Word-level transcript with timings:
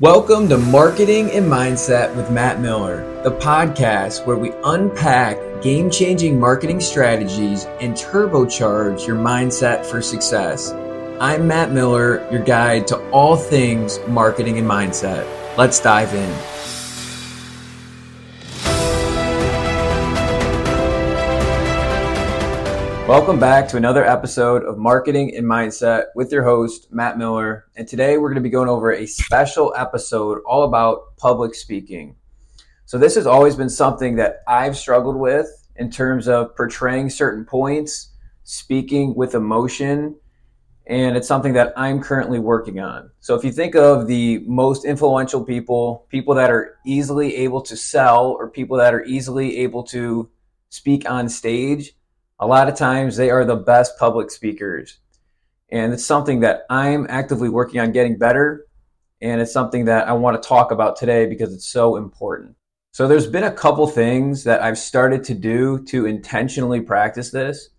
Welcome 0.00 0.50
to 0.50 0.58
Marketing 0.58 1.30
and 1.30 1.46
Mindset 1.46 2.14
with 2.14 2.30
Matt 2.30 2.60
Miller, 2.60 3.22
the 3.22 3.30
podcast 3.30 4.26
where 4.26 4.36
we 4.36 4.52
unpack 4.62 5.38
game 5.62 5.88
changing 5.90 6.38
marketing 6.38 6.82
strategies 6.82 7.64
and 7.80 7.94
turbocharge 7.94 9.06
your 9.06 9.16
mindset 9.16 9.86
for 9.86 10.02
success. 10.02 10.72
I'm 11.18 11.48
Matt 11.48 11.72
Miller, 11.72 12.30
your 12.30 12.42
guide 12.42 12.86
to 12.88 12.98
all 13.08 13.36
things 13.36 13.98
marketing 14.06 14.58
and 14.58 14.68
mindset. 14.68 15.26
Let's 15.56 15.80
dive 15.80 16.12
in. 16.12 16.55
Welcome 23.06 23.38
back 23.38 23.68
to 23.68 23.76
another 23.76 24.04
episode 24.04 24.64
of 24.64 24.78
Marketing 24.78 25.36
and 25.36 25.46
Mindset 25.46 26.06
with 26.16 26.32
your 26.32 26.42
host, 26.42 26.88
Matt 26.90 27.16
Miller. 27.16 27.66
And 27.76 27.86
today 27.86 28.18
we're 28.18 28.30
going 28.30 28.34
to 28.34 28.40
be 28.40 28.50
going 28.50 28.68
over 28.68 28.92
a 28.92 29.06
special 29.06 29.72
episode 29.76 30.40
all 30.44 30.64
about 30.64 31.16
public 31.16 31.54
speaking. 31.54 32.16
So, 32.84 32.98
this 32.98 33.14
has 33.14 33.24
always 33.24 33.54
been 33.54 33.70
something 33.70 34.16
that 34.16 34.42
I've 34.48 34.76
struggled 34.76 35.14
with 35.14 35.46
in 35.76 35.88
terms 35.88 36.26
of 36.26 36.56
portraying 36.56 37.08
certain 37.08 37.44
points, 37.44 38.10
speaking 38.42 39.14
with 39.14 39.36
emotion, 39.36 40.16
and 40.88 41.16
it's 41.16 41.28
something 41.28 41.52
that 41.52 41.74
I'm 41.76 42.02
currently 42.02 42.40
working 42.40 42.80
on. 42.80 43.12
So, 43.20 43.36
if 43.36 43.44
you 43.44 43.52
think 43.52 43.76
of 43.76 44.08
the 44.08 44.38
most 44.48 44.84
influential 44.84 45.44
people, 45.44 46.06
people 46.08 46.34
that 46.34 46.50
are 46.50 46.76
easily 46.84 47.36
able 47.36 47.60
to 47.62 47.76
sell, 47.76 48.30
or 48.30 48.50
people 48.50 48.76
that 48.78 48.92
are 48.92 49.04
easily 49.04 49.58
able 49.58 49.84
to 49.84 50.28
speak 50.70 51.08
on 51.08 51.28
stage, 51.28 51.95
a 52.38 52.46
lot 52.46 52.68
of 52.68 52.74
times 52.74 53.16
they 53.16 53.30
are 53.30 53.44
the 53.44 53.56
best 53.56 53.98
public 53.98 54.30
speakers. 54.30 54.98
And 55.70 55.92
it's 55.92 56.04
something 56.04 56.40
that 56.40 56.62
I'm 56.70 57.06
actively 57.08 57.48
working 57.48 57.80
on 57.80 57.92
getting 57.92 58.18
better. 58.18 58.66
And 59.20 59.40
it's 59.40 59.52
something 59.52 59.86
that 59.86 60.06
I 60.08 60.12
want 60.12 60.40
to 60.40 60.46
talk 60.46 60.70
about 60.70 60.96
today 60.96 61.26
because 61.26 61.52
it's 61.52 61.66
so 61.66 61.96
important. 61.96 62.56
So 62.92 63.08
there's 63.08 63.26
been 63.26 63.44
a 63.44 63.52
couple 63.52 63.86
things 63.86 64.44
that 64.44 64.62
I've 64.62 64.78
started 64.78 65.24
to 65.24 65.34
do 65.34 65.84
to 65.84 66.06
intentionally 66.06 66.80
practice 66.80 67.30
this. 67.30 67.70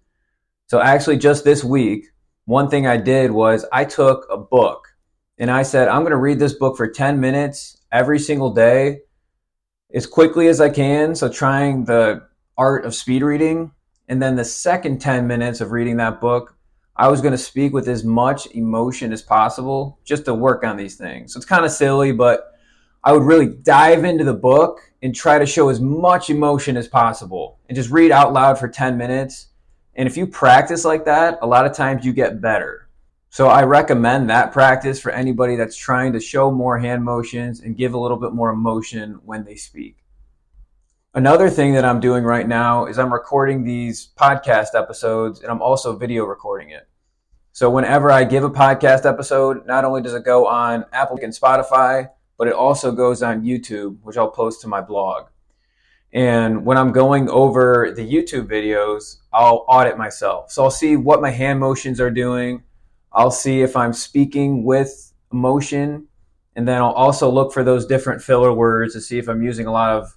So 0.68 0.82
actually 0.82 1.18
just 1.18 1.44
this 1.44 1.64
week, 1.64 2.08
one 2.46 2.70
thing 2.70 2.88
I 2.88 2.98
did 2.98 3.32
was 3.32 3.66
I 3.72 3.86
took 3.86 4.26
a 4.30 4.38
book 4.38 4.88
and 5.38 5.50
I 5.52 5.64
said, 5.64 5.88
I'm 5.88 6.02
going 6.02 6.12
to 6.12 6.18
read 6.18 6.40
this 6.40 6.54
book 6.54 6.78
for 6.78 6.88
10 6.88 7.20
minutes 7.20 7.78
every 7.92 8.20
single 8.20 8.54
day 8.54 9.00
as 9.94 10.06
quickly 10.06 10.48
as 10.48 10.60
I 10.60 10.70
can. 10.70 11.16
So 11.16 11.30
trying 11.30 11.86
the 11.86 12.28
art 12.58 12.86
of 12.86 12.96
speed 12.96 13.22
reading 13.22 13.72
and 14.08 14.22
then 14.22 14.36
the 14.36 14.46
second 14.46 15.00
10 15.00 15.28
minutes 15.28 15.62
of 15.62 15.72
reading 15.72 15.98
that 15.98 16.22
book, 16.22 16.56
I 16.96 17.10
was 17.10 17.22
going 17.22 17.34
to 17.34 17.38
speak 17.38 17.74
with 17.74 17.88
as 17.88 18.04
much 18.04 18.48
emotion 18.48 19.14
as 19.14 19.22
possible 19.22 20.00
just 20.04 20.26
to 20.26 20.34
work 20.34 20.64
on 20.64 20.78
these 20.78 20.96
things. 20.96 21.34
So 21.34 21.38
it's 21.38 21.46
kind 21.46 21.66
of 21.66 21.72
silly, 21.72 22.12
but 22.12 22.54
I 23.04 23.12
would 23.12 23.24
really 23.24 23.48
dive 23.48 24.04
into 24.04 24.24
the 24.24 24.34
book 24.34 24.80
and 25.04 25.14
try 25.14 25.38
to 25.38 25.46
show 25.46 25.70
as 25.70 25.80
much 25.80 26.30
emotion 26.30 26.76
as 26.76 26.88
possible 26.88 27.60
and 27.70 27.76
just 27.76 27.92
read 27.92 28.12
out 28.12 28.34
loud 28.34 28.58
for 28.58 28.68
10 28.68 28.98
minutes. 28.98 29.48
And 29.96 30.08
if 30.08 30.18
you 30.18 30.26
practice 30.26 30.86
like 30.86 31.06
that, 31.06 31.38
a 31.42 31.48
lot 31.48 31.66
of 31.66 31.74
times 31.74 32.06
you 32.06 32.14
get 32.14 32.42
better. 32.42 32.90
So 33.30 33.48
I 33.48 33.64
recommend 33.64 34.30
that 34.30 34.52
practice 34.52 35.00
for 35.00 35.12
anybody 35.12 35.56
that's 35.56 35.76
trying 35.76 36.14
to 36.14 36.20
show 36.20 36.50
more 36.50 36.80
hand 36.80 37.04
motions 37.04 37.60
and 37.60 37.78
give 37.78 37.94
a 37.94 38.00
little 38.00 38.18
bit 38.18 38.34
more 38.34 38.50
emotion 38.50 39.20
when 39.26 39.44
they 39.44 39.56
speak. 39.56 39.98
Another 41.14 41.50
thing 41.50 41.74
that 41.74 41.86
I'm 41.86 42.00
doing 42.00 42.24
right 42.24 42.48
now 42.48 42.86
is 42.86 43.00
I'm 43.00 43.12
recording 43.12 43.64
these 43.64 44.10
podcast 44.20 44.76
episodes 44.76 45.42
and 45.42 45.50
I'm 45.50 45.62
also 45.62 45.96
video 45.96 46.26
recording 46.26 46.70
it. 46.70 46.88
So 47.54 47.72
whenever 47.72 48.12
I 48.12 48.24
give 48.24 48.44
a 48.44 48.52
podcast 48.52 49.06
episode, 49.06 49.66
not 49.66 49.84
only 49.84 50.02
does 50.02 50.14
it 50.14 50.26
go 50.26 50.46
on 50.46 50.86
Apple 50.94 51.18
and 51.24 51.34
Spotify, 51.34 52.10
but 52.38 52.48
it 52.48 52.54
also 52.54 52.92
goes 52.92 53.24
on 53.24 53.42
YouTube, 53.42 53.98
which 54.04 54.18
I'll 54.18 54.30
post 54.30 54.62
to 54.62 54.68
my 54.68 54.82
blog. 54.82 55.30
And 56.14 56.66
when 56.66 56.78
I'm 56.78 56.92
going 56.92 57.30
over 57.30 57.92
the 57.96 58.08
YouTube 58.08 58.48
videos, 58.48 59.18
I'll 59.34 59.66
audit 59.68 59.98
myself. 59.98 60.52
So 60.52 60.64
I'll 60.64 60.70
see 60.70 60.98
what 60.98 61.22
my 61.22 61.32
hand 61.32 61.60
motions 61.60 62.00
are 62.00 62.12
doing. 62.12 62.64
I'll 63.12 63.32
see 63.32 63.62
if 63.62 63.76
I'm 63.76 63.94
speaking 63.94 64.64
with 64.64 65.14
emotion. 65.32 66.08
And 66.56 66.68
then 66.68 66.82
I'll 66.82 66.92
also 66.92 67.30
look 67.30 67.54
for 67.54 67.64
those 67.64 67.86
different 67.86 68.22
filler 68.22 68.54
words 68.54 68.94
to 68.94 69.02
see 69.02 69.18
if 69.18 69.28
I'm 69.28 69.42
using 69.42 69.66
a 69.66 69.72
lot 69.72 69.92
of 69.92 70.17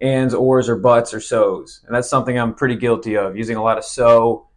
ands, 0.00 0.34
ors, 0.34 0.68
or 0.68 0.76
buts, 0.76 1.12
or 1.12 1.20
so's. 1.20 1.82
And 1.86 1.94
that's 1.94 2.08
something 2.08 2.38
I'm 2.38 2.54
pretty 2.54 2.76
guilty 2.76 3.16
of, 3.16 3.36
using 3.36 3.56
a 3.56 3.62
lot 3.62 3.78
of 3.78 3.84
so. 3.84 4.48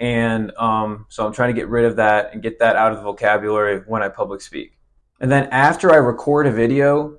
And 0.00 0.52
um, 0.56 1.06
so 1.08 1.26
I'm 1.26 1.32
trying 1.32 1.54
to 1.54 1.60
get 1.60 1.68
rid 1.68 1.84
of 1.84 1.96
that 1.96 2.32
and 2.32 2.42
get 2.42 2.58
that 2.60 2.76
out 2.76 2.92
of 2.92 2.98
the 2.98 3.04
vocabulary 3.04 3.80
when 3.86 4.02
I 4.02 4.08
public 4.08 4.40
speak. 4.40 4.78
And 5.20 5.30
then 5.30 5.48
after 5.50 5.92
I 5.92 5.96
record 5.96 6.46
a 6.46 6.52
video, 6.52 7.18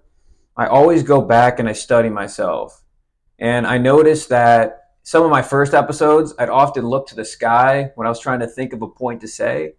I 0.55 0.67
always 0.67 1.03
go 1.03 1.21
back 1.21 1.59
and 1.59 1.67
I 1.67 1.73
study 1.73 2.09
myself. 2.09 2.81
And 3.37 3.65
I 3.67 3.77
noticed 3.77 4.29
that 4.29 4.79
some 5.03 5.23
of 5.23 5.31
my 5.31 5.41
first 5.41 5.73
episodes, 5.73 6.33
I'd 6.37 6.49
often 6.49 6.85
look 6.85 7.07
to 7.07 7.15
the 7.15 7.25
sky 7.25 7.91
when 7.95 8.05
I 8.05 8.09
was 8.09 8.19
trying 8.19 8.41
to 8.41 8.47
think 8.47 8.73
of 8.73 8.81
a 8.81 8.87
point 8.87 9.21
to 9.21 9.27
say. 9.27 9.73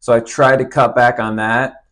So 0.00 0.12
I 0.12 0.20
tried 0.20 0.58
to 0.58 0.64
cut 0.64 0.94
back 0.94 1.18
on 1.18 1.36
that. 1.36 1.84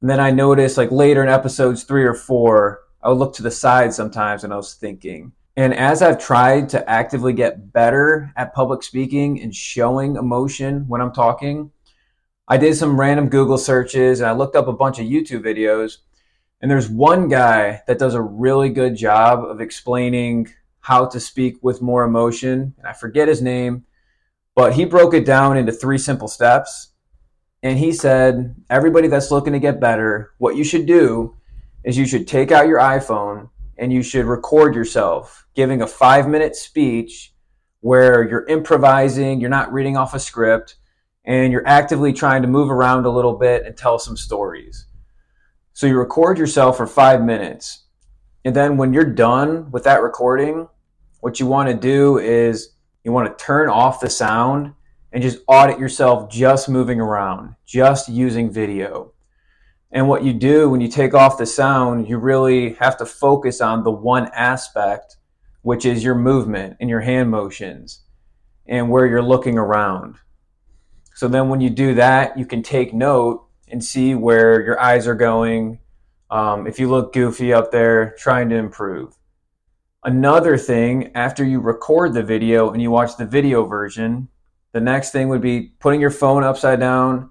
And 0.00 0.10
then 0.10 0.20
I 0.20 0.30
noticed 0.30 0.76
like 0.76 0.90
later 0.90 1.22
in 1.22 1.28
episodes 1.28 1.84
three 1.84 2.04
or 2.04 2.14
four, 2.14 2.80
I 3.02 3.08
would 3.08 3.18
look 3.18 3.34
to 3.34 3.42
the 3.42 3.50
side 3.50 3.94
sometimes 3.94 4.44
and 4.44 4.52
I 4.52 4.56
was 4.56 4.74
thinking. 4.74 5.32
And 5.56 5.74
as 5.74 6.02
I've 6.02 6.18
tried 6.18 6.68
to 6.70 6.88
actively 6.88 7.32
get 7.32 7.72
better 7.72 8.32
at 8.36 8.54
public 8.54 8.82
speaking 8.82 9.40
and 9.40 9.54
showing 9.54 10.16
emotion 10.16 10.86
when 10.86 11.00
I'm 11.00 11.12
talking, 11.12 11.70
I 12.46 12.56
did 12.56 12.76
some 12.76 12.98
random 12.98 13.28
Google 13.28 13.58
searches 13.58 14.20
and 14.20 14.28
I 14.28 14.32
looked 14.32 14.56
up 14.56 14.68
a 14.68 14.72
bunch 14.72 14.98
of 14.98 15.06
YouTube 15.06 15.42
videos. 15.42 15.98
And 16.60 16.70
there's 16.70 16.88
one 16.88 17.28
guy 17.28 17.82
that 17.86 17.98
does 17.98 18.14
a 18.14 18.22
really 18.22 18.68
good 18.68 18.96
job 18.96 19.44
of 19.44 19.60
explaining 19.60 20.48
how 20.80 21.06
to 21.06 21.20
speak 21.20 21.56
with 21.62 21.82
more 21.82 22.04
emotion. 22.04 22.74
And 22.78 22.86
I 22.86 22.92
forget 22.92 23.28
his 23.28 23.40
name, 23.40 23.84
but 24.54 24.74
he 24.74 24.84
broke 24.84 25.14
it 25.14 25.24
down 25.24 25.56
into 25.56 25.72
three 25.72 25.98
simple 25.98 26.28
steps. 26.28 26.88
And 27.62 27.78
he 27.78 27.92
said, 27.92 28.54
everybody 28.68 29.08
that's 29.08 29.30
looking 29.30 29.52
to 29.52 29.58
get 29.58 29.80
better, 29.80 30.32
what 30.38 30.56
you 30.56 30.64
should 30.64 30.86
do 30.86 31.36
is 31.84 31.96
you 31.96 32.06
should 32.06 32.28
take 32.28 32.52
out 32.52 32.66
your 32.66 32.78
iPhone 32.78 33.48
and 33.78 33.92
you 33.92 34.02
should 34.02 34.26
record 34.26 34.74
yourself 34.74 35.46
giving 35.54 35.82
a 35.82 35.86
five 35.86 36.28
minute 36.28 36.54
speech 36.54 37.32
where 37.80 38.28
you're 38.28 38.46
improvising, 38.46 39.40
you're 39.40 39.50
not 39.50 39.72
reading 39.72 39.96
off 39.96 40.14
a 40.14 40.20
script, 40.20 40.76
and 41.24 41.52
you're 41.52 41.66
actively 41.66 42.12
trying 42.12 42.42
to 42.42 42.48
move 42.48 42.70
around 42.70 43.06
a 43.06 43.10
little 43.10 43.34
bit 43.34 43.64
and 43.64 43.76
tell 43.76 43.98
some 43.98 44.16
stories. 44.16 44.86
So 45.72 45.86
you 45.86 45.96
record 45.96 46.38
yourself 46.38 46.76
for 46.76 46.86
five 46.86 47.22
minutes. 47.22 47.84
And 48.44 48.54
then 48.54 48.76
when 48.76 48.92
you're 48.92 49.04
done 49.04 49.70
with 49.70 49.84
that 49.84 50.02
recording, 50.02 50.68
what 51.20 51.40
you 51.40 51.46
want 51.46 51.68
to 51.68 51.74
do 51.74 52.18
is 52.18 52.70
you 53.04 53.12
want 53.12 53.36
to 53.36 53.44
turn 53.44 53.68
off 53.68 54.00
the 54.00 54.10
sound 54.10 54.74
and 55.12 55.22
just 55.22 55.38
audit 55.46 55.78
yourself 55.78 56.30
just 56.30 56.68
moving 56.68 57.00
around, 57.00 57.54
just 57.66 58.08
using 58.08 58.50
video. 58.50 59.12
And 59.92 60.08
what 60.08 60.24
you 60.24 60.32
do 60.32 60.70
when 60.70 60.80
you 60.80 60.88
take 60.88 61.14
off 61.14 61.38
the 61.38 61.46
sound, 61.46 62.08
you 62.08 62.18
really 62.18 62.74
have 62.74 62.96
to 62.98 63.06
focus 63.06 63.60
on 63.60 63.82
the 63.82 63.90
one 63.90 64.30
aspect, 64.34 65.16
which 65.62 65.84
is 65.84 66.04
your 66.04 66.14
movement 66.14 66.76
and 66.80 66.88
your 66.88 67.00
hand 67.00 67.30
motions 67.30 68.04
and 68.66 68.88
where 68.88 69.06
you're 69.06 69.22
looking 69.22 69.58
around. 69.58 70.16
So 71.14 71.26
then 71.26 71.48
when 71.48 71.60
you 71.60 71.70
do 71.70 71.94
that, 71.94 72.38
you 72.38 72.46
can 72.46 72.62
take 72.62 72.94
note 72.94 73.44
and 73.68 73.84
see 73.84 74.14
where 74.14 74.62
your 74.62 74.80
eyes 74.80 75.06
are 75.08 75.14
going. 75.14 75.80
Um, 76.30 76.66
if 76.68 76.78
you 76.78 76.88
look 76.88 77.12
goofy 77.12 77.52
up 77.52 77.72
there, 77.72 78.14
trying 78.16 78.48
to 78.50 78.56
improve. 78.56 79.16
Another 80.04 80.56
thing, 80.56 81.10
after 81.14 81.44
you 81.44 81.60
record 81.60 82.14
the 82.14 82.22
video 82.22 82.70
and 82.70 82.80
you 82.80 82.90
watch 82.90 83.16
the 83.16 83.26
video 83.26 83.64
version, 83.64 84.28
the 84.72 84.80
next 84.80 85.10
thing 85.10 85.28
would 85.28 85.42
be 85.42 85.72
putting 85.80 86.00
your 86.00 86.10
phone 86.10 86.44
upside 86.44 86.80
down 86.80 87.30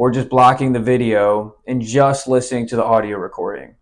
or 0.00 0.10
just 0.10 0.30
blocking 0.30 0.72
the 0.72 0.80
video 0.80 1.56
and 1.66 1.82
just 1.82 2.26
listening 2.26 2.66
to 2.66 2.74
the 2.74 2.82
audio 2.82 3.18
recording. 3.18 3.74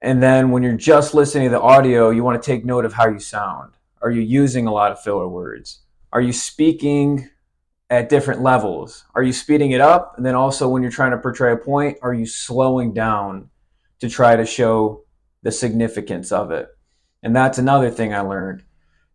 And 0.00 0.22
then 0.22 0.50
when 0.50 0.62
you're 0.62 0.78
just 0.78 1.12
listening 1.12 1.44
to 1.44 1.50
the 1.50 1.60
audio, 1.60 2.08
you 2.08 2.24
want 2.24 2.42
to 2.42 2.46
take 2.46 2.64
note 2.64 2.86
of 2.86 2.94
how 2.94 3.06
you 3.06 3.18
sound. 3.18 3.74
Are 4.00 4.10
you 4.10 4.22
using 4.22 4.66
a 4.66 4.72
lot 4.72 4.90
of 4.90 4.98
filler 4.98 5.28
words? 5.28 5.80
Are 6.10 6.22
you 6.22 6.32
speaking 6.32 7.28
at 7.90 8.08
different 8.08 8.40
levels? 8.40 9.04
Are 9.14 9.22
you 9.22 9.34
speeding 9.34 9.72
it 9.72 9.82
up? 9.82 10.14
And 10.16 10.24
then 10.24 10.34
also 10.34 10.70
when 10.70 10.80
you're 10.80 10.90
trying 10.90 11.10
to 11.10 11.18
portray 11.18 11.52
a 11.52 11.58
point, 11.58 11.98
are 12.00 12.14
you 12.14 12.24
slowing 12.24 12.94
down 12.94 13.50
to 14.00 14.08
try 14.08 14.36
to 14.36 14.46
show 14.46 15.04
the 15.42 15.52
significance 15.52 16.32
of 16.32 16.50
it? 16.50 16.66
And 17.22 17.36
that's 17.36 17.58
another 17.58 17.90
thing 17.90 18.14
I 18.14 18.20
learned. 18.20 18.62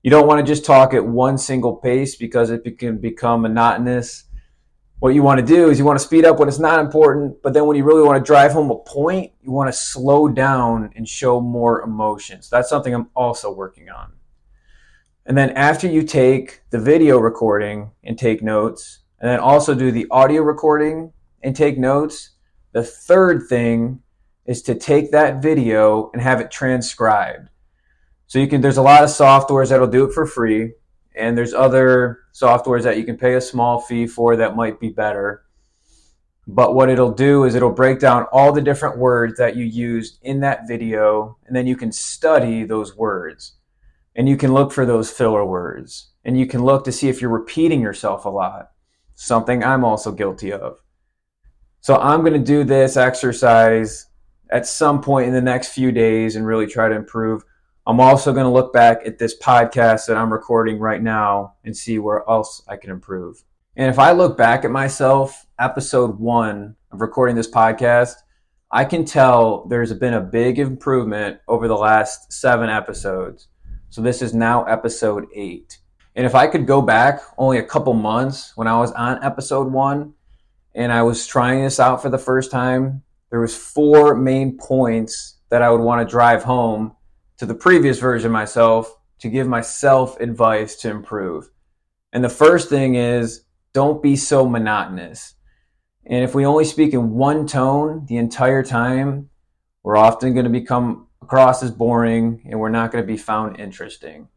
You 0.04 0.12
don't 0.12 0.28
want 0.28 0.40
to 0.40 0.46
just 0.46 0.66
talk 0.66 0.94
at 0.94 1.08
one 1.08 1.40
single 1.40 1.78
pace 1.78 2.16
because 2.16 2.52
it 2.52 2.78
can 2.78 3.00
become 3.00 3.42
monotonous 3.42 4.26
what 5.04 5.14
you 5.14 5.22
want 5.22 5.38
to 5.38 5.46
do 5.46 5.70
is 5.70 5.78
you 5.78 5.84
want 5.84 6.00
to 6.00 6.06
speed 6.06 6.24
up 6.24 6.40
when 6.40 6.48
it's 6.48 6.60
not 6.60 6.80
important, 6.80 7.42
but 7.42 7.54
then 7.54 7.68
when 7.68 7.76
you 7.76 7.84
really 7.84 8.04
want 8.04 8.18
to 8.18 8.26
drive 8.26 8.54
home 8.54 8.72
a 8.72 8.78
point, 8.78 9.34
you 9.42 9.52
want 9.52 9.68
to 9.68 9.78
slow 9.78 10.30
down 10.30 10.94
and 10.96 11.06
show 11.10 11.42
more 11.42 11.82
emotions. 11.82 12.50
That's 12.50 12.70
something 12.70 12.94
I'm 12.94 13.10
also 13.14 13.54
working 13.54 13.90
on. 13.90 14.14
And 15.26 15.38
then 15.38 15.50
after 15.58 15.88
you 15.88 16.04
take 16.04 16.62
the 16.70 16.80
video 16.80 17.18
recording 17.18 17.92
and 18.02 18.18
take 18.18 18.42
notes, 18.42 19.00
and 19.20 19.30
then 19.30 19.42
also 19.42 19.76
do 19.76 19.92
the 19.92 20.08
audio 20.10 20.42
recording 20.42 21.12
and 21.42 21.54
take 21.54 21.78
notes, 21.78 22.30
the 22.72 22.82
third 22.82 23.50
thing 23.50 24.00
is 24.46 24.62
to 24.62 24.74
take 24.74 25.12
that 25.12 25.42
video 25.42 26.12
and 26.14 26.22
have 26.22 26.40
it 26.40 26.50
transcribed. 26.50 27.50
So 28.28 28.40
you 28.40 28.48
can 28.48 28.62
there's 28.62 28.78
a 28.78 28.82
lot 28.82 29.04
of 29.04 29.10
softwares 29.10 29.68
that'll 29.68 29.86
do 29.86 30.06
it 30.06 30.14
for 30.14 30.26
free 30.26 30.76
and 31.16 31.38
there's 31.38 31.54
other 31.54 32.20
softwares 32.34 32.84
that 32.84 32.98
you 32.98 33.04
can 33.04 33.18
pay 33.18 33.36
a 33.36 33.42
small 33.42 33.80
fee 33.80 34.08
for 34.08 34.36
that 34.36 34.56
might 34.56 34.80
be 34.80 34.90
better. 34.90 35.44
But 36.48 36.76
what 36.76 36.90
it'll 36.90 37.12
do 37.12 37.46
is 37.46 37.56
it'll 37.56 37.72
break 37.72 38.00
down 38.00 38.26
all 38.32 38.52
the 38.52 38.62
different 38.62 38.98
words 38.98 39.38
that 39.38 39.56
you 39.56 39.64
used 39.64 40.20
in 40.24 40.42
that 40.42 40.68
video 40.68 41.38
and 41.46 41.56
then 41.56 41.68
you 41.68 41.78
can 41.78 41.92
study 41.92 42.64
those 42.64 42.98
words. 42.98 43.54
And 44.16 44.30
you 44.30 44.38
can 44.38 44.54
look 44.54 44.72
for 44.72 44.86
those 44.86 45.10
filler 45.10 45.46
words 45.46 46.12
and 46.24 46.38
you 46.38 46.46
can 46.46 46.64
look 46.64 46.84
to 46.86 46.92
see 46.92 47.10
if 47.10 47.22
you're 47.22 47.32
repeating 47.32 47.82
yourself 47.82 48.26
a 48.26 48.30
lot. 48.30 48.72
Something 49.16 49.64
I'm 49.64 49.86
also 49.86 50.12
guilty 50.12 50.52
of. 50.52 50.78
So 51.82 51.98
I'm 51.98 52.22
going 52.22 52.34
to 52.34 52.40
do 52.40 52.64
this 52.64 52.98
exercise 52.98 54.08
at 54.52 54.68
some 54.68 55.02
point 55.02 55.28
in 55.28 55.34
the 55.34 55.42
next 55.42 55.70
few 55.70 55.92
days 55.92 56.36
and 56.36 56.46
really 56.46 56.68
try 56.68 56.88
to 56.88 56.96
improve. 56.96 57.44
I'm 57.86 58.00
also 58.00 58.32
going 58.32 58.46
to 58.46 58.50
look 58.50 58.72
back 58.72 59.02
at 59.06 59.18
this 59.18 59.38
podcast 59.38 60.08
that 60.08 60.16
I'm 60.16 60.32
recording 60.32 60.80
right 60.80 61.02
now 61.02 61.56
and 61.66 61.76
see 61.76 62.00
where 62.00 62.24
else 62.30 62.62
I 62.66 62.78
can 62.78 62.92
improve. 62.92 63.44
And 63.76 63.90
if 63.90 64.00
I 64.00 64.14
look 64.14 64.38
back 64.38 64.64
at 64.64 64.72
myself, 64.72 65.46
episode 65.60 66.18
one 66.18 66.78
of 66.94 67.02
recording 67.02 67.36
this 67.36 67.52
podcast, 67.52 68.14
I 68.72 68.86
can 68.86 69.04
tell 69.04 69.66
there's 69.66 69.92
been 69.94 70.14
a 70.14 70.22
big 70.22 70.60
improvement 70.60 71.40
over 71.50 71.68
the 71.68 71.76
last 71.76 72.32
seven 72.32 72.70
episodes. 72.70 73.50
So 73.90 74.02
this 74.02 74.22
is 74.22 74.34
now 74.34 74.64
episode 74.64 75.26
eight. 75.36 75.80
And 76.16 76.26
if 76.26 76.36
I 76.36 76.48
could 76.48 76.66
go 76.66 76.82
back 76.82 77.20
only 77.38 77.58
a 77.58 77.64
couple 77.64 77.94
months 77.94 78.56
when 78.56 78.68
I 78.68 78.80
was 78.80 78.94
on 78.94 79.22
episode 79.22 79.74
one 79.74 80.14
and 80.74 80.90
I 80.94 81.04
was 81.04 81.28
trying 81.28 81.64
this 81.64 81.82
out 81.82 82.02
for 82.02 82.10
the 82.10 82.18
first 82.18 82.50
time, 82.50 83.04
there 83.30 83.42
was 83.42 83.58
four 83.58 84.16
main 84.16 84.58
points 84.58 85.36
that 85.50 85.62
I 85.62 85.70
would 85.70 85.82
want 85.82 86.08
to 86.08 86.10
drive 86.10 86.44
home 86.44 86.96
to 87.44 87.48
the 87.48 87.54
previous 87.54 88.00
version 88.00 88.32
myself 88.32 88.96
to 89.20 89.28
give 89.28 89.50
myself 89.50 90.18
advice 90.22 90.78
to 90.78 90.90
improve. 90.90 91.50
And 92.14 92.24
the 92.24 92.30
first 92.30 92.70
thing 92.70 92.96
is 92.96 93.44
don't 93.74 94.02
be 94.02 94.16
so 94.16 94.48
monotonous. 94.48 95.36
And 96.06 96.24
if 96.24 96.34
we 96.34 96.46
only 96.46 96.64
speak 96.64 96.94
in 96.94 97.16
one 97.16 97.46
tone 97.46 98.06
the 98.08 98.16
entire 98.16 98.64
time, 98.64 99.30
we're 99.84 99.98
often 99.98 100.32
going 100.32 100.46
to 100.46 100.50
become 100.50 101.08
across 101.22 101.62
as 101.62 101.70
boring 101.70 102.42
and 102.50 102.58
we're 102.58 102.70
not 102.70 102.94
going 102.94 103.04
to 103.04 103.12
be 103.12 103.18
found 103.18 103.60
interesting. 103.60 104.30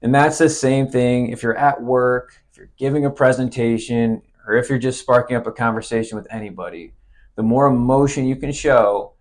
And 0.00 0.12
that's 0.12 0.38
the 0.38 0.48
same 0.48 0.88
thing 0.88 1.28
if 1.28 1.44
you're 1.44 1.56
at 1.56 1.80
work, 1.80 2.42
if 2.50 2.56
you're 2.56 2.72
giving 2.76 3.06
a 3.06 3.10
presentation, 3.10 4.20
or 4.48 4.54
if 4.54 4.68
you're 4.68 4.80
just 4.80 4.98
sparking 4.98 5.36
up 5.36 5.46
a 5.46 5.52
conversation 5.52 6.18
with 6.18 6.26
anybody 6.28 6.92
the 7.36 7.44
more 7.44 7.66
emotion 7.66 8.26
you 8.26 8.34
can 8.34 8.50
show, 8.50 9.14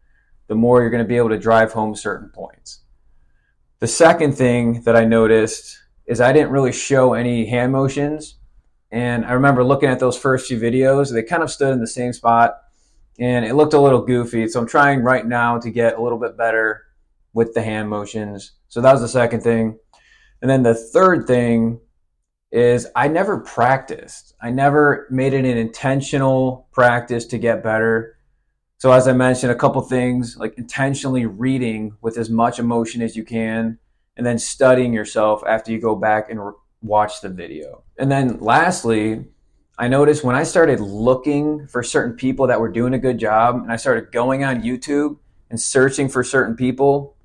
the 0.48 0.56
more 0.56 0.82
you're 0.82 0.90
going 0.90 1.04
to 1.04 1.08
be 1.08 1.18
able 1.18 1.30
to 1.30 1.38
drive 1.38 1.72
home 1.72 1.96
certain 1.96 2.30
points. 2.30 2.82
The 3.82 3.88
second 3.88 4.34
thing 4.34 4.84
that 4.84 4.96
I 4.96 5.06
noticed 5.06 5.80
is 6.06 6.22
I 6.22 6.34
didn't 6.34 6.52
really 6.52 6.72
show 6.72 7.14
any 7.14 7.48
hand 7.48 7.72
motions. 7.72 8.38
And 8.92 9.26
I 9.26 9.32
remember 9.32 9.64
looking 9.64 9.90
at 9.90 10.00
those 10.00 10.16
first 10.16 10.48
few 10.48 10.60
videos, 10.60 11.12
they 11.12 11.24
kind 11.24 11.42
of 11.42 11.50
stood 11.50 11.74
in 11.74 11.80
the 11.80 11.88
same 11.88 12.14
spot 12.14 12.58
and 13.20 13.44
it 13.44 13.56
looked 13.56 13.74
a 13.74 13.82
little 13.82 14.06
goofy. 14.06 14.48
So 14.48 14.60
I'm 14.60 14.68
trying 14.68 15.02
right 15.02 15.26
now 15.26 15.58
to 15.58 15.72
get 15.72 15.98
a 15.98 16.02
little 16.02 16.20
bit 16.20 16.38
better 16.38 16.84
with 17.34 17.56
the 17.56 17.64
hand 17.64 17.90
motions. 17.90 18.52
So 18.68 18.82
that 18.82 18.92
was 18.92 19.02
the 19.02 19.08
second 19.08 19.42
thing. 19.42 19.80
And 20.44 20.52
then 20.52 20.62
the 20.62 20.76
third 20.76 21.26
thing 21.26 21.80
is 22.52 22.86
I 22.96 23.08
never 23.08 23.40
practiced. 23.40 24.36
I 24.40 24.52
never 24.52 25.08
made 25.10 25.34
it 25.34 25.44
an 25.44 25.58
intentional 25.58 26.68
practice 26.72 27.26
to 27.28 27.40
get 27.40 27.64
better. 27.64 28.16
So 28.82 28.92
as 28.92 29.08
I 29.08 29.14
mentioned, 29.14 29.52
a 29.52 29.56
couple 29.56 29.80
things 29.84 30.38
like 30.38 30.58
intentionally 30.58 31.28
reading 31.28 31.96
with 32.02 32.18
as 32.18 32.32
much 32.32 32.58
emotion 32.58 33.04
as 33.04 33.16
you 33.16 33.24
can, 33.24 33.78
and 34.18 34.26
then 34.26 34.40
studying 34.40 34.92
yourself 34.92 35.44
after 35.48 35.72
you 35.72 35.80
go 35.80 35.96
back 35.96 36.32
and 36.32 36.44
re- 36.44 36.54
watch 36.82 37.22
the 37.22 37.30
video. 37.30 37.84
And 38.00 38.12
then 38.12 38.40
lastly, 38.40 39.26
I 39.78 39.88
noticed 39.88 40.24
when 40.24 40.36
I 40.36 40.42
started 40.42 40.80
looking 40.80 41.68
for 41.68 41.84
certain 41.84 42.16
people 42.16 42.48
that 42.48 42.60
were 42.60 42.72
doing 42.72 42.96
a 42.96 42.98
good 42.98 43.20
job, 43.20 43.58
and 43.58 43.72
I 43.72 43.76
started 43.76 44.12
going 44.12 44.44
on 44.44 44.64
YouTube 44.64 45.20
and 45.52 45.62
searching 45.62 46.10
for 46.10 46.24
certain 46.24 46.56
people, 46.56 47.16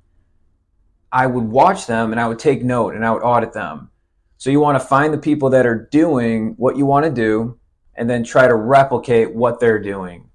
I 1.11 1.25
would 1.25 1.45
watch 1.45 1.87
them 1.87 2.11
and 2.11 2.21
I 2.21 2.27
would 2.27 2.37
take 2.37 2.63
note 2.63 2.93
and 2.93 3.03
I 3.03 3.09
would 3.09 3.23
audit 3.23 3.53
them 3.53 3.89
so 4.37 4.51
you 4.51 4.59
want 4.59 4.79
to 4.79 4.87
find 4.87 5.11
the 5.11 5.17
people 5.17 5.49
that 5.49 5.65
are 5.65 5.87
doing 5.91 6.53
what 6.57 6.77
you 6.77 6.85
want 6.85 7.05
to 7.05 7.11
do 7.11 7.57
and 7.95 8.07
then 8.07 8.23
try 8.23 8.47
to 8.47 8.53
replicate 8.53 9.33
what 9.33 9.59
they're 9.59 9.81
doing. 9.81 10.26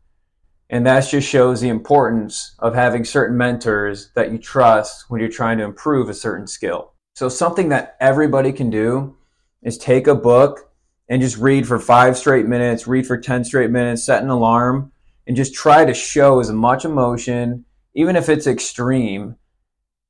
And 0.71 0.87
that 0.87 1.09
just 1.09 1.29
shows 1.29 1.61
the 1.61 1.69
importance 1.69 2.55
of 2.59 2.75
having 2.75 3.05
certain 3.05 3.37
mentors 3.37 4.11
that 4.15 4.33
you 4.33 4.39
trust 4.39 5.11
when 5.11 5.21
you're 5.21 5.31
trying 5.31 5.59
to 5.59 5.65
improve 5.65 6.09
a 6.09 6.15
certain 6.15 6.47
skill. 6.47 6.93
So 7.15 7.29
something 7.29 7.69
that 7.69 7.97
everybody 8.01 8.53
can 8.53 8.71
do 8.71 9.17
is 9.63 9.77
take 9.77 10.07
a 10.07 10.15
book 10.15 10.71
and 11.09 11.21
just 11.21 11.37
read 11.37 11.69
for 11.69 11.79
five 11.79 12.17
straight 12.17 12.47
minutes, 12.47 12.87
read 12.87 13.07
for 13.07 13.19
10 13.19 13.45
straight 13.45 13.71
minutes, 13.71 14.05
set 14.05 14.23
an 14.23 14.31
alarm, 14.31 14.93
and 15.27 15.37
just 15.37 15.55
try 15.55 15.85
to 15.85 15.95
show 15.95 16.41
as 16.41 16.51
much 16.51 16.85
emotion, 16.85 17.65
even 17.95 18.17
if 18.17 18.29
it's 18.29 18.47
extreme, 18.47 19.37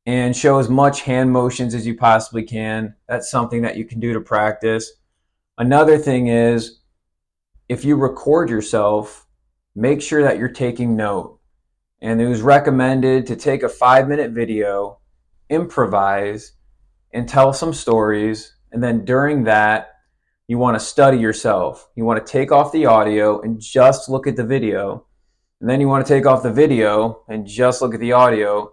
and 0.06 0.36
show 0.36 0.58
as 0.58 0.68
much 0.68 1.02
hand 1.02 1.32
motions 1.32 1.74
as 1.74 1.86
you 1.86 1.96
possibly 1.96 2.42
can. 2.42 2.94
That's 3.08 3.30
something 3.30 3.62
that 3.62 3.76
you 3.76 3.84
can 3.84 4.00
do 4.00 4.12
to 4.12 4.20
practice. 4.20 4.92
Another 5.58 5.98
thing 5.98 6.28
is 6.28 6.80
if 7.68 7.84
you 7.84 7.96
record 7.96 8.50
yourself, 8.50 9.21
make 9.74 10.02
sure 10.02 10.22
that 10.22 10.38
you're 10.38 10.48
taking 10.48 10.96
note. 10.96 11.38
And 12.00 12.20
it 12.20 12.26
was 12.26 12.40
recommended 12.42 13.26
to 13.26 13.36
take 13.36 13.62
a 13.62 13.68
five 13.68 14.08
minute 14.08 14.32
video, 14.32 14.98
improvise, 15.48 16.52
and 17.12 17.28
tell 17.28 17.52
some 17.52 17.72
stories. 17.72 18.56
And 18.72 18.82
then 18.82 19.04
during 19.04 19.44
that, 19.44 19.90
you 20.48 20.58
want 20.58 20.78
to 20.78 20.84
study 20.84 21.18
yourself. 21.18 21.88
You 21.94 22.04
want 22.04 22.24
to 22.24 22.32
take 22.32 22.50
off 22.50 22.72
the 22.72 22.86
audio 22.86 23.40
and 23.40 23.60
just 23.60 24.08
look 24.08 24.26
at 24.26 24.36
the 24.36 24.44
video. 24.44 25.06
And 25.60 25.70
then 25.70 25.80
you 25.80 25.88
want 25.88 26.04
to 26.04 26.12
take 26.12 26.26
off 26.26 26.42
the 26.42 26.52
video 26.52 27.22
and 27.28 27.46
just 27.46 27.80
look 27.80 27.94
at 27.94 28.00
the 28.00 28.12
audio 28.12 28.72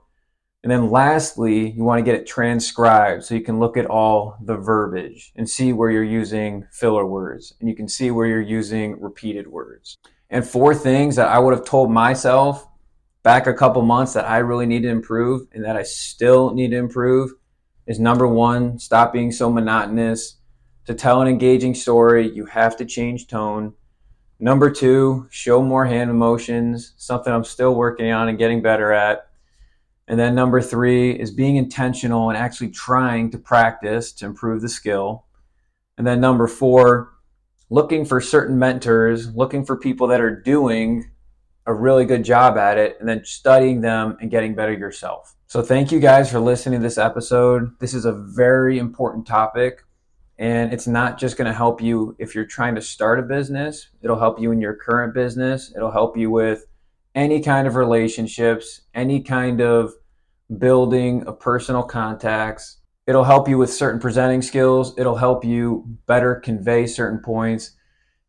and 0.61 0.71
then 0.71 0.89
lastly, 0.89 1.71
you 1.71 1.83
want 1.83 1.99
to 1.99 2.03
get 2.03 2.19
it 2.19 2.27
transcribed 2.27 3.23
so 3.23 3.33
you 3.33 3.41
can 3.41 3.59
look 3.59 3.77
at 3.77 3.85
all 3.85 4.37
the 4.43 4.57
verbiage 4.57 5.31
and 5.37 5.49
see 5.49 5.71
where 5.71 5.89
you're 5.89 6.03
using 6.03 6.67
filler 6.71 7.05
words 7.05 7.53
and 7.59 7.69
you 7.69 7.75
can 7.75 7.87
see 7.87 8.11
where 8.11 8.27
you're 8.27 8.41
using 8.41 8.99
repeated 8.99 9.47
words. 9.47 9.97
And 10.29 10.47
four 10.47 10.75
things 10.75 11.15
that 11.15 11.27
I 11.27 11.39
would 11.39 11.53
have 11.53 11.65
told 11.65 11.91
myself 11.91 12.67
back 13.23 13.47
a 13.47 13.53
couple 13.53 13.81
months 13.81 14.13
that 14.13 14.29
I 14.29 14.37
really 14.37 14.65
need 14.65 14.83
to 14.83 14.89
improve 14.89 15.47
and 15.53 15.63
that 15.65 15.75
I 15.75 15.83
still 15.83 16.53
need 16.53 16.71
to 16.71 16.77
improve 16.77 17.31
is 17.87 17.99
number 17.99 18.27
one, 18.27 18.77
stop 18.77 19.11
being 19.11 19.31
so 19.31 19.49
monotonous. 19.49 20.35
To 20.85 20.93
tell 20.93 21.21
an 21.21 21.27
engaging 21.27 21.75
story, 21.75 22.29
you 22.29 22.45
have 22.45 22.77
to 22.77 22.85
change 22.85 23.27
tone. 23.27 23.73
Number 24.39 24.69
two, 24.69 25.27
show 25.29 25.61
more 25.61 25.85
hand 25.85 26.09
emotions, 26.09 26.93
something 26.97 27.33
I'm 27.33 27.43
still 27.43 27.75
working 27.75 28.11
on 28.11 28.29
and 28.29 28.37
getting 28.37 28.61
better 28.61 28.91
at. 28.91 29.27
And 30.07 30.19
then 30.19 30.33
number 30.33 30.61
three 30.61 31.11
is 31.11 31.29
being 31.29 31.57
intentional 31.57 32.29
and 32.29 32.37
actually 32.37 32.69
trying 32.69 33.29
to 33.31 33.37
practice 33.37 34.11
to 34.13 34.25
improve 34.25 34.61
the 34.61 34.69
skill. 34.69 35.25
And 35.97 36.07
then 36.07 36.21
number 36.21 36.47
four, 36.47 37.11
looking 37.69 38.05
for 38.05 38.19
certain 38.19 38.57
mentors, 38.57 39.33
looking 39.35 39.65
for 39.65 39.77
people 39.77 40.07
that 40.07 40.21
are 40.21 40.35
doing 40.35 41.09
a 41.65 41.73
really 41.73 42.05
good 42.05 42.23
job 42.23 42.57
at 42.57 42.77
it, 42.77 42.97
and 42.99 43.07
then 43.07 43.23
studying 43.23 43.81
them 43.81 44.17
and 44.21 44.31
getting 44.31 44.55
better 44.55 44.73
yourself. 44.73 45.35
So, 45.47 45.61
thank 45.61 45.91
you 45.91 45.99
guys 45.99 46.31
for 46.31 46.39
listening 46.39 46.79
to 46.79 46.83
this 46.83 46.97
episode. 46.97 47.77
This 47.79 47.93
is 47.93 48.05
a 48.05 48.13
very 48.13 48.79
important 48.79 49.27
topic, 49.27 49.83
and 50.37 50.73
it's 50.73 50.87
not 50.87 51.19
just 51.19 51.37
going 51.37 51.47
to 51.47 51.53
help 51.53 51.81
you 51.81 52.15
if 52.17 52.33
you're 52.33 52.45
trying 52.45 52.75
to 52.75 52.81
start 52.81 53.19
a 53.19 53.23
business, 53.23 53.89
it'll 54.01 54.19
help 54.19 54.39
you 54.39 54.51
in 54.51 54.61
your 54.61 54.75
current 54.75 55.13
business, 55.13 55.73
it'll 55.75 55.91
help 55.91 56.17
you 56.17 56.31
with 56.31 56.65
any 57.13 57.41
kind 57.41 57.67
of 57.67 57.75
relationships, 57.75 58.81
any 58.93 59.21
kind 59.21 59.61
of 59.61 59.93
building 60.57 61.23
of 61.25 61.39
personal 61.39 61.83
contacts. 61.83 62.77
It'll 63.09 63.23
help 63.23 63.49
you 63.49 63.57
with 63.57 63.73
certain 63.73 63.99
presenting 63.99 64.43
skills. 64.43 64.93
It'll 64.95 65.15
help 65.15 65.43
you 65.43 65.97
better 66.05 66.35
convey 66.35 66.85
certain 66.85 67.17
points. 67.17 67.71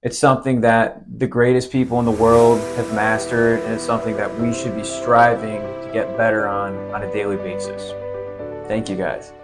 It's 0.03 0.19
something 0.19 0.63
that 0.63 1.03
the 1.19 1.27
greatest 1.27 1.71
people 1.71 1.99
in 1.99 2.07
the 2.07 2.11
world 2.11 2.59
have 2.77 2.91
mastered, 2.95 3.61
and 3.61 3.75
it's 3.75 3.85
something 3.85 4.17
that 4.17 4.35
we 4.41 4.55
should 4.55 4.75
be 4.75 4.83
striving 4.83 5.61
to 5.83 5.91
get 5.93 6.17
better 6.17 6.49
on 6.49 6.75
on 6.95 7.03
a 7.03 7.13
daily 7.13 7.37
basis. 7.37 7.93
Thank 8.69 8.89
you 8.89 8.97
guys. 8.97 9.35